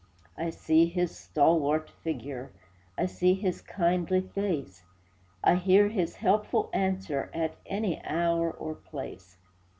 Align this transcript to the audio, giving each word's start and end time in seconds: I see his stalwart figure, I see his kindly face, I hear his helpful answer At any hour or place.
I 0.35 0.49
see 0.49 0.87
his 0.87 1.15
stalwart 1.15 1.91
figure, 1.91 2.51
I 2.97 3.05
see 3.05 3.35
his 3.35 3.61
kindly 3.61 4.21
face, 4.21 4.83
I 5.43 5.53
hear 5.57 5.89
his 5.89 6.15
helpful 6.15 6.71
answer 6.73 7.29
At 7.35 7.53
any 7.67 8.03
hour 8.03 8.49
or 8.49 8.73
place. 8.73 9.37